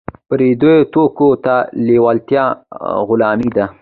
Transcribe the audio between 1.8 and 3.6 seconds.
لیوالتیا غلامي